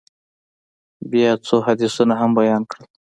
[1.09, 2.83] بيا يې څو حديثونه هم بيان کړل.